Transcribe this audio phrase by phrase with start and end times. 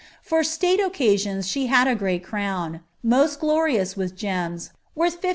[0.23, 5.29] For state oc« cauons she had a great crown, most glorious with gems, worth 1500